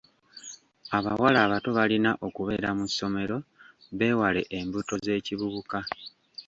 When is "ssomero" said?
2.91-3.37